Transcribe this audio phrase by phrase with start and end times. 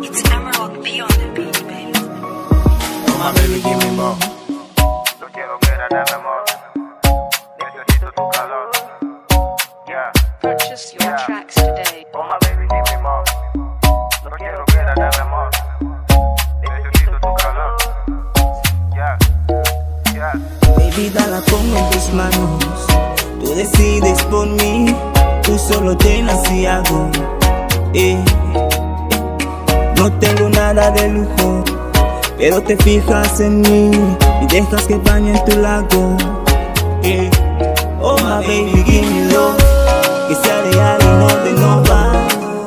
[0.00, 1.92] It's Emerald P on the beat, baby.
[3.06, 4.16] Oh my baby, give me more.
[5.20, 6.27] Yo quiero que era de amor.
[21.38, 22.64] La pongo en tus manos.
[23.40, 24.94] Tú decides por mí.
[25.42, 27.10] Tú solo llenas y hago.
[27.94, 28.18] Eh.
[29.96, 31.64] No tengo nada de lujo.
[32.36, 33.90] Pero te fijas en mí
[34.42, 36.16] y dejas que bañe en tu lago.
[37.02, 37.30] Eh.
[38.00, 39.56] Oh my baby, give me love.
[40.28, 42.12] Que sea real y no de nova.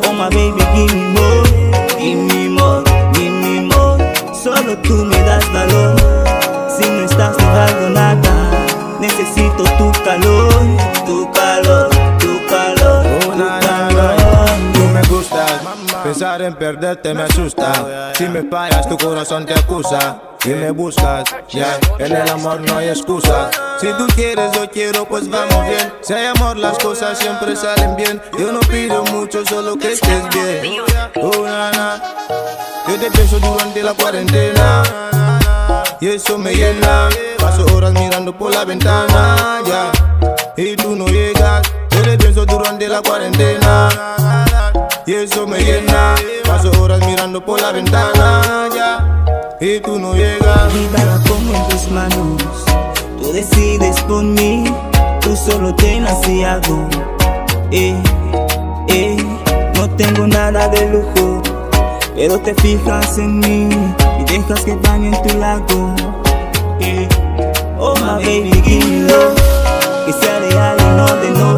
[0.08, 1.44] Oh my baby, give me more.
[1.99, 2.83] Give me more,
[3.13, 4.33] give me more.
[4.33, 5.95] Solo tú me das valor.
[6.75, 8.41] Si no estás no hago nada.
[16.42, 18.14] Pensar en perderte me asusta.
[18.16, 20.22] Si me fallas, tu corazón te acusa.
[20.44, 23.52] Y me buscas, ya, en el amor no hay excusa.
[23.80, 25.94] Si tú quieres, yo quiero, pues vamos bien.
[26.02, 28.19] Si hay amor, las cosas siempre salen bien.
[28.39, 30.81] Yo no pido mucho, solo que estés bien.
[31.22, 31.45] Oh.
[32.88, 34.84] Yo te pienso durante la cuarentena.
[36.00, 37.09] Y eso me llena.
[37.38, 39.92] Paso horas mirando por la ventana, ya.
[40.58, 41.62] Y tú no llegas.
[41.92, 43.89] Yo te pienso durante la cuarentena.
[45.12, 46.16] Y eso me llena.
[46.45, 49.26] Paso horas mirando por la ventana, ya.
[49.59, 50.73] Y tú no llegas.
[50.73, 52.42] Mi vida la en tus manos.
[53.22, 54.73] Tú decides por mí.
[55.20, 56.88] Tú solo llenas y hago.
[57.72, 57.94] Eh,
[58.88, 59.18] eh.
[59.76, 61.42] No tengo nada de lujo.
[62.16, 63.68] Pero te fijas en mí
[64.18, 65.94] y dejas que bañe en tu lago.
[66.80, 67.09] Eh.
[67.78, 69.14] Oh my baby, give.
[70.06, 71.50] Que sea real y no de nova.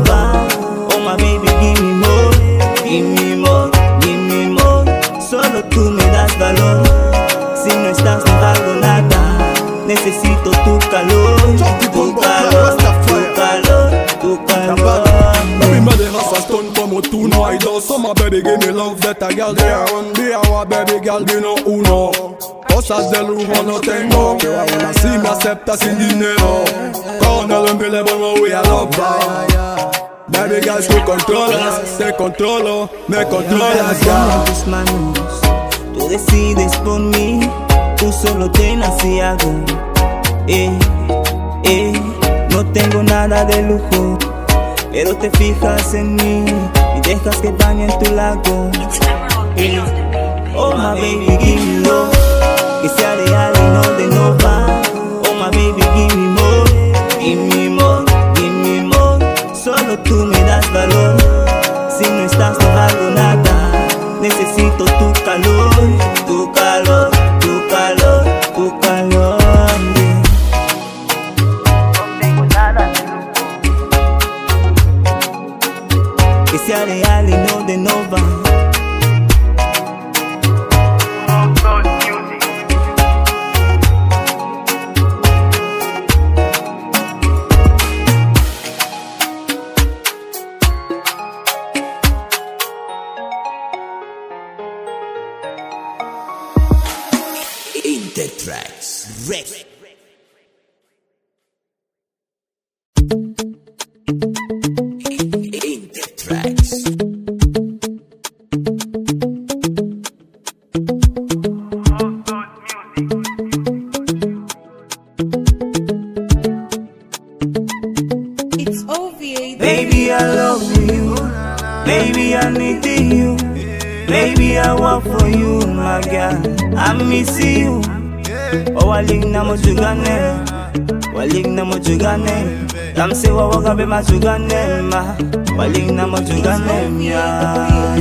[19.29, 22.11] There One día wa baby girl vino uno.
[22.67, 24.37] Cosas de lujo no tengo.
[24.39, 26.63] Pero aún así me aceptas sin dinero.
[27.19, 28.89] Con el hombre le pongo we a love
[30.27, 34.43] Baby girl tú controlas Te controlo, me controlas ya.
[34.45, 35.19] tus manos,
[35.93, 37.41] tú decides por mí,
[37.97, 39.53] tú solo llenas y hago.
[40.47, 40.71] Eh,
[41.65, 41.93] eh,
[42.49, 44.17] no tengo nada de lujo,
[44.93, 46.45] pero te fijas en mí
[46.95, 48.69] y dejas que bañe en tu lago.
[50.55, 52.11] Oh my baby, give me love,
[52.81, 54.81] que sea real y no de nova.
[55.27, 56.63] Oh my baby, give me more,
[57.19, 58.05] give me more,
[58.35, 59.19] give me more.
[59.55, 61.17] Solo tú me das valor.
[61.89, 63.71] Si no estás no nada.
[64.21, 65.71] Necesito tu calor,
[66.27, 67.09] tu calor,
[67.39, 68.23] tu calor,
[68.55, 69.02] tu calor.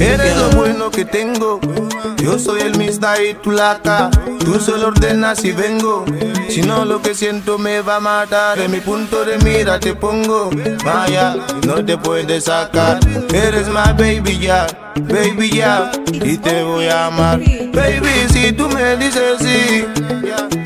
[0.00, 1.60] Eres lo bueno que tengo.
[2.22, 4.10] Yo soy el mista y tu laca.
[4.44, 6.04] Tú solo ordenas y vengo.
[6.48, 8.58] Si no, lo que siento me va a matar.
[8.58, 10.50] En mi punto de mira te pongo.
[10.84, 11.36] Vaya,
[11.66, 13.00] no te puedes sacar.
[13.32, 14.66] Eres my baby ya,
[14.96, 15.90] baby ya.
[16.12, 17.38] Y te voy a amar.
[17.38, 19.86] Baby, si tú me dices sí,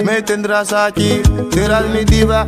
[0.06, 1.20] me tendrás aquí.
[1.52, 2.46] Serás mi diva.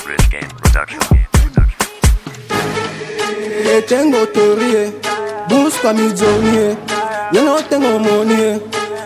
[0.05, 1.01] Rich Game Production.
[3.63, 4.93] Que tengo teoría,
[5.49, 6.77] busca mi journey.
[7.33, 8.61] Yo no tengo money,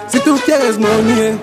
[0.07, 1.39] si tú quieres money.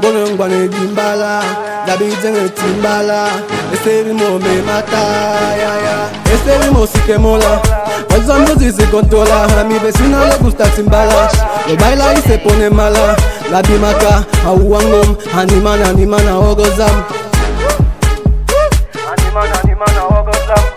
[0.00, 3.28] Bueno, en guane dimbala, David en el timbala.
[3.72, 6.27] Este ritmo me mata, ya, ya.
[6.48, 7.60] Este ritmo sí que mola.
[8.08, 11.28] Cuando music se controla, a mi vecina le gusta timbala.
[11.66, 13.14] Lo baila y se pone mala.
[13.50, 17.04] La bimaca, a uangom, animan, animan, a ogozam.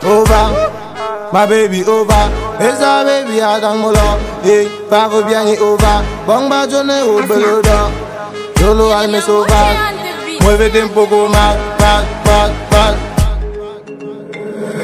[0.04, 0.72] over.
[1.32, 2.30] My baby over.
[2.60, 4.18] Esa baby adam molo.
[4.44, 6.04] Eh, pago bien y over.
[6.28, 7.88] Bomba jone obeloda.
[8.60, 9.94] Solo al me soba.
[10.42, 12.71] Muévete un poco más, más, más.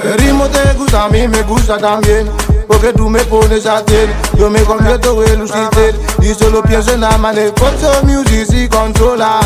[0.03, 2.29] El ritmo te gusta, a mí me gusta también.
[2.67, 7.01] Porque tú me pones a hacer, yo me convierto en luciter Y solo pienso en
[7.01, 9.39] la manera, Foxo Music si controla.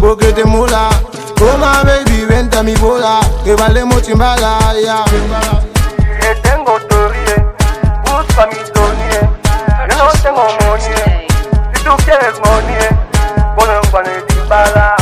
[0.00, 0.88] Porque te mola,
[1.34, 7.54] toma baby, vente a mi bola Que valemos chimbala, ya Que tengo teoría,
[8.04, 9.28] busca mi tonie.
[9.90, 11.26] Yo no tengo money,
[11.74, 12.88] si tú quieres money,
[13.90, 14.97] pon en la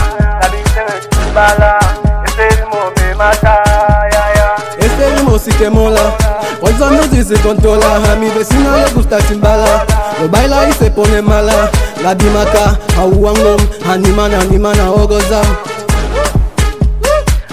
[5.37, 6.17] Que mola,
[6.63, 9.85] Olsa Music se controla, a mi vecina le gusta timbala,
[10.19, 11.71] lo baila y se pone mala,
[12.03, 15.45] la bimaca, a uangom, animan, animan, a ogozam.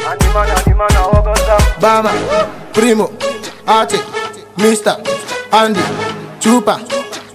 [0.09, 1.57] Animan, animan, a ogozam.
[1.81, 2.11] Bama,
[2.73, 3.11] Primo,
[3.67, 3.99] Arte,
[4.55, 4.95] Mister,
[5.51, 5.81] Andy,
[6.39, 6.79] Chupa,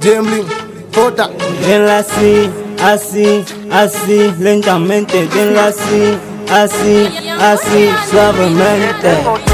[0.00, 0.46] Jambling,
[0.94, 1.28] Jota
[1.60, 2.50] Denla así,
[2.82, 6.18] así, así Lentamente, denla así,
[6.50, 9.47] así, así Suavemente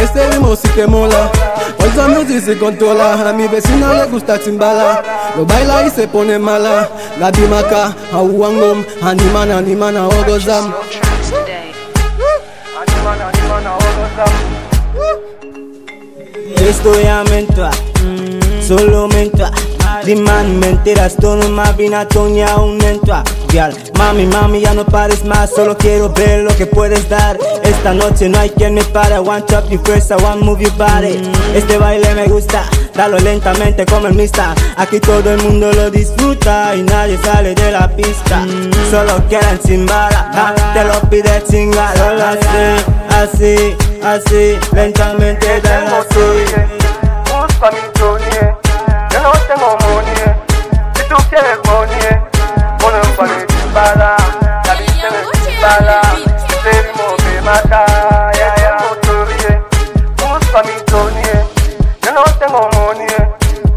[0.00, 1.30] Este ritmo sí que mola,
[1.78, 4.38] Olsa Music se controla, a mi vecina le gusta
[5.36, 6.88] lo baila y se pone mala,
[7.18, 7.30] la.
[16.56, 17.70] Estoy a mentua,
[18.66, 19.50] solo mentua
[20.02, 25.24] Di man mentiras, todo más vina toña un mentua Girl, mami, mami, ya no pares
[25.24, 27.38] más Solo quiero ver lo que puedes dar.
[27.62, 30.72] Esta noche no hay quien me pare want chop you first, I want move your
[30.72, 31.20] body.
[31.54, 34.54] Este baile me gusta, dalo lentamente como el mista.
[34.76, 38.44] Aquí todo el mundo lo disfruta Y nadie sale de la pista.
[38.90, 46.64] Solo quieren chimbala, ah, te lo pide chingalo Así, así, así, lentamente dale así.
[47.30, 47.94] Busca mi.
[49.10, 49.83] Yo no tengo
[51.34, 52.20] ceremonie
[52.74, 54.16] mpona mbaleti mbala
[54.66, 56.02] na biselesi mbala
[56.62, 57.80] seli mobemata
[58.40, 59.60] yaya motorie
[60.18, 61.34] musa mitonie
[62.04, 63.18] neno ntengo monie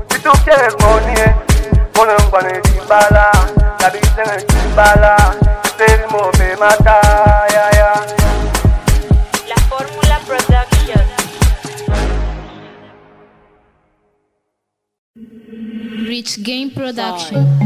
[0.09, 1.35] bitu ceremonie
[1.89, 3.31] mpona mbaleti mbala
[3.81, 5.16] na biselesi mbala
[16.77, 17.56] Production.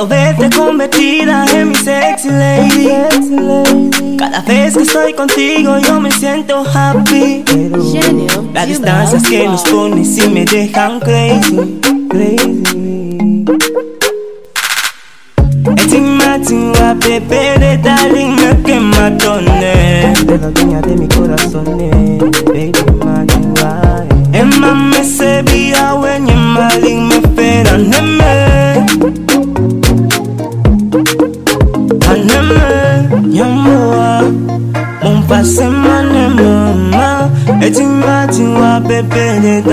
[0.00, 2.88] Quiero verte convertida en mi sexy lady.
[4.16, 7.44] Cada vez que estoy contigo yo me siento happy.
[8.54, 13.44] Las distancias que nos ponen sí me dejan crazy Crazy.
[16.00, 22.69] Mati wa pepe de darling me quema tonne De la dueña de mi corazón eh,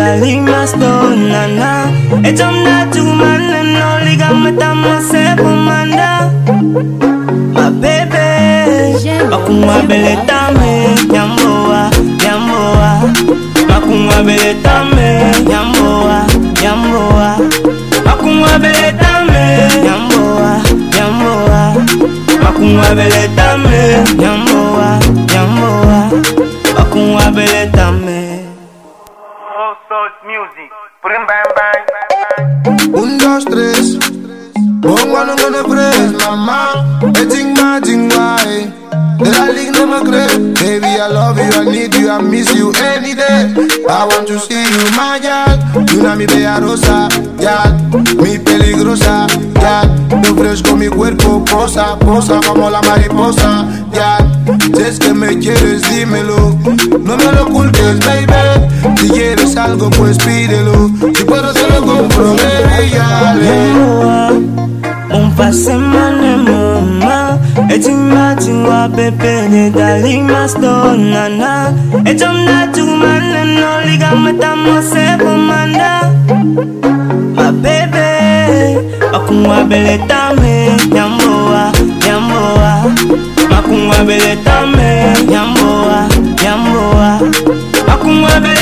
[0.07, 0.87] Mali masto
[1.19, 1.71] na na.
[2.23, 3.43] Ecam na cuman
[3.75, 6.31] no liga mata mose pemanda
[7.51, 8.27] Ma bebe
[9.35, 11.91] Aku mabele tame Nyamboa,
[12.23, 12.91] nyamboa.
[13.75, 15.07] Aku mabele tame
[15.43, 16.19] Nyamboa,
[16.63, 17.29] nyamboa.
[18.11, 19.43] Aku mabele tame
[19.83, 20.51] Nyamboa,
[20.95, 21.61] nyamboa.
[22.47, 23.76] Aku mabele tame
[46.27, 47.07] bella rosa,
[47.39, 47.73] girl.
[48.21, 50.21] Mi peligrosa, girl.
[50.21, 54.57] Te ofrezco mi cuerpo, posa, posa como la mariposa, girl.
[54.75, 56.57] Si es que me quieres, dímelo.
[57.03, 58.97] No me lo ocultes, baby.
[59.01, 60.89] Si quieres algo, pues pídelo.
[61.15, 63.41] Si puedo, te lo compro, baby, girl.
[63.41, 63.73] eh.
[63.73, 64.31] Nyamboa
[65.09, 67.37] On passe mane mama
[67.69, 71.71] Eti mati wa pepe de dali mastonana
[72.05, 75.96] Etom na tu mane no liga metamo se pomanda
[79.17, 81.71] makuwa beletame nyamboa
[82.07, 82.83] nyamboa.
[83.49, 86.07] Makuwa beletame nyamboa
[86.43, 87.19] nyamboa.
[87.87, 88.56] Makuwa beletame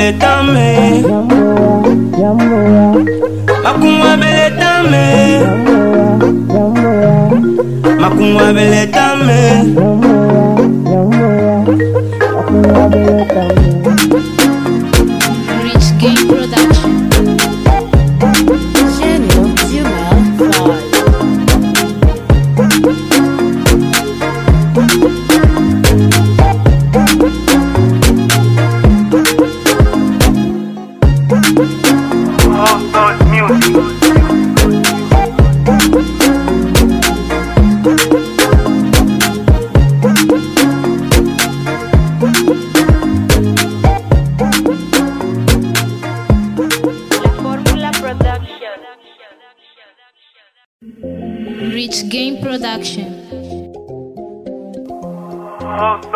[0.00, 1.04] mele tame
[3.64, 5.04] Makumwa mele tame
[8.00, 9.40] Makumwa mele tame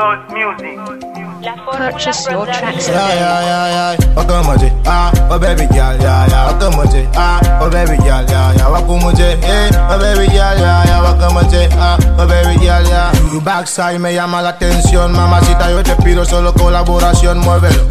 [0.04, 0.78] Music.
[1.40, 4.14] La Purchase your tracks Yeah, yeah, yeah, yeah.
[4.14, 6.46] Welcome muje, ah, oh baby girl, yeah, yeah.
[6.46, 8.68] Welcome muje, ah, oh baby girl, yeah, yeah.
[8.68, 11.00] Welcome muje, eh, oh baby girl, yeah, yeah.
[11.00, 13.12] Welcome muje, ah, oh baby girl, yeah.
[13.30, 15.70] Tu backside me llama la atención, mamacita.
[15.70, 17.88] Yo te pido solo colaboración, muévelo.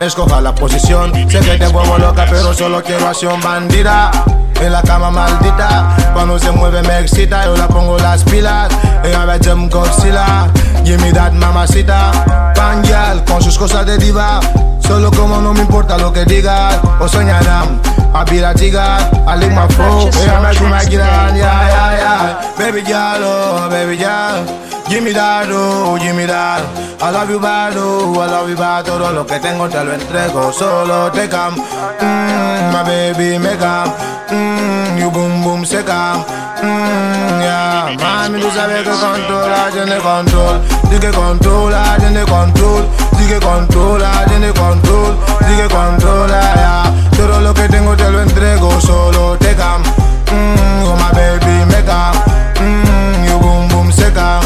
[0.00, 4.10] Escoja la posición, sé que te vuelvo loca, pero solo quiero acción bandida.
[4.60, 8.68] En la cama maldita, cuando se mueve me excita, yo la pongo las pilas.
[9.04, 10.50] Ella ve Jim Godzilla,
[10.84, 12.10] give me that mamacita.
[12.54, 14.40] Pangyal, con sus cosas de diva.
[14.86, 17.80] Solo como no me importa lo que digas o soñarán.
[18.14, 18.80] I be that jigger,
[19.26, 20.08] I lick my phone.
[20.08, 22.54] Ella me hace my yeah, yeah, yeah.
[22.56, 24.46] Baby girl, oh, baby girl.
[24.88, 26.62] Give me that, oh, give me that.
[27.02, 28.86] I love you bad, oh, I love you bad.
[28.86, 31.56] Todo lo que tengo te lo entrego, solo te cam.
[31.56, 33.92] Mm, my baby, me cam.
[34.30, 36.24] Mm, you boom boom seca.
[36.62, 40.60] Mm, yeah, mami, tú sabes que controla, tiene control.
[40.88, 42.88] Di que controla, tiene control.
[43.26, 45.18] Di que controla, tiene control.
[45.48, 46.94] Di que controla, yeah.
[47.16, 49.82] Todo lo que tengo te lo entrego, solo te cam.
[49.82, 52.12] Mm, oh my baby, meca.
[52.60, 54.38] Mm, you boom boom seca.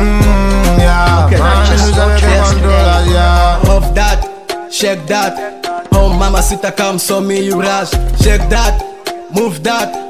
[0.00, 1.38] Mm, yeah, Okay.
[1.38, 3.72] mami, tú sabes que controla, yeah.
[3.72, 4.26] Of that,
[4.68, 5.38] shake that.
[5.92, 7.92] Oh mamacita come so me you rush.
[8.20, 8.82] Shake that,
[9.30, 10.03] move that.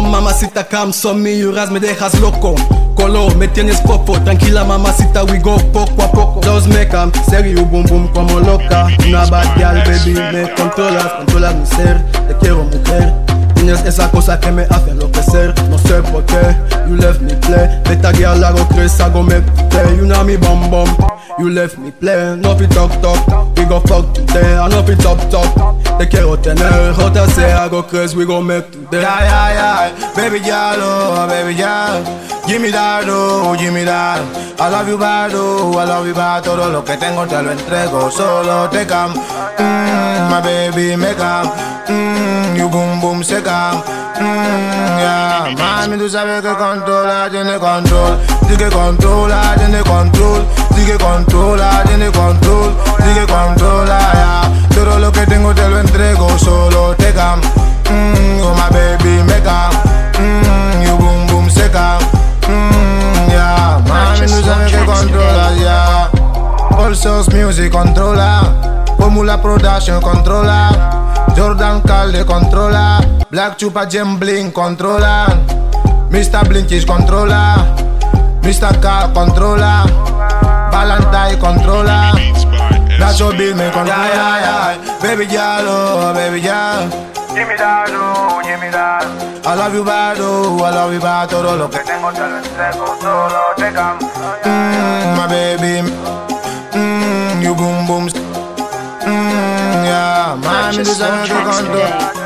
[0.00, 1.44] Oh mamacita come so me.
[1.70, 2.54] Me dejas loco.
[2.94, 4.18] Colo, me tienes popo.
[4.20, 6.40] Tranquila mamacita, we go poco a poco.
[6.40, 8.88] Just make am serio, boom boom como loca.
[9.06, 12.02] Una bad girl, baby, me controlas, controlas mi ser.
[12.28, 13.12] Te quiero mujer.
[13.54, 16.56] Tienes esa cosa que me hace enloquecer No sé por qué,
[16.88, 20.06] you left me play Beta girl, I go crazy, I go make you play You
[20.06, 20.70] know me bum,
[21.38, 24.94] you left me play No fi talk talk, we go fuck today I no fi
[24.94, 25.48] top top,
[25.98, 29.52] te quiero tener Otra say I go crazy, we go make today Yeah, yeah,
[29.90, 30.14] yeah.
[30.16, 32.02] Baby girl, oh, baby girl.
[32.46, 34.20] Give me that, oh, give me that.
[34.60, 36.42] I love you bad, oh, I love you bad.
[36.42, 39.12] Todo lo que tengo te lo entrego, solo te cam.
[39.14, 41.46] Mm, my baby, me cam.
[41.86, 43.82] Mm, you boom, boom, se cam.
[44.18, 48.18] Mm, yeah, mami, tú sabes que controla, tiene control.
[48.48, 50.44] Di que controla, tiene control.
[50.80, 52.74] Di que controla, tiene control.
[53.04, 54.50] Di controla, yeah.
[54.74, 57.38] Todo lo que tengo te lo entrego, solo te cam.
[57.38, 59.70] Mm, oh my baby, me cam.
[60.18, 61.98] Mm, you boom boom seca.
[62.48, 66.10] Mm, yeah, mami, tú sabes que controla, yeah.
[66.78, 68.86] All Source Music controla.
[68.96, 71.26] Formula Production controla.
[71.36, 73.06] Jordan Calde controla.
[73.28, 75.26] Black Chupa Gem Blink controla.
[76.08, 76.48] Mr.
[76.48, 77.74] Blinkies controla.
[78.40, 78.80] Mr.
[78.80, 80.09] K controla.
[80.70, 82.12] Valentine controla.
[82.98, 83.86] Nacho Bill me controla.
[83.86, 85.00] Yeah, yeah, yeah.
[85.02, 86.88] Baby girl, oh, baby girl.
[87.34, 89.06] Give me that, oh, give me that.
[89.46, 92.20] I love you bad, oh, I love you bad, todo lo que Que tengo te
[92.20, 93.98] lo entrego, solo te cam.
[94.44, 95.90] Mm, my baby.
[96.74, 98.08] Mm, you boom boom.
[99.06, 102.19] Mm, yeah, mami, tú sabes que controla.